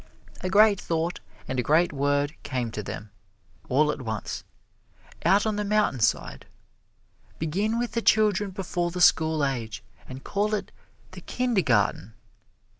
A 0.39 0.49
great 0.49 0.81
thought 0.81 1.19
and 1.47 1.59
a 1.59 1.61
great 1.61 1.93
word 1.93 2.33
came 2.41 2.71
to 2.71 2.81
them, 2.81 3.11
all 3.69 3.91
at 3.91 4.01
once 4.01 4.43
out 5.23 5.45
on 5.45 5.57
the 5.57 5.63
mountain 5.63 5.99
side! 5.99 6.47
Begin 7.37 7.77
with 7.77 7.91
the 7.91 8.01
children 8.01 8.49
before 8.49 8.89
the 8.89 8.99
school 8.99 9.45
age, 9.45 9.83
and 10.09 10.23
call 10.23 10.55
it 10.55 10.71
the 11.11 11.21
Kindergarten! 11.21 12.15